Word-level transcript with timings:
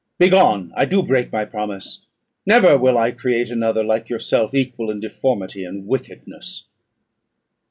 "Begone! 0.17 0.73
I 0.75 0.85
do 0.85 1.03
break 1.03 1.31
my 1.31 1.45
promise; 1.45 2.07
never 2.43 2.75
will 2.75 2.97
I 2.97 3.11
create 3.11 3.51
another 3.51 3.83
like 3.83 4.09
yourself, 4.09 4.55
equal 4.55 4.89
in 4.89 4.99
deformity 4.99 5.63
and 5.63 5.85
wickedness." 5.85 6.65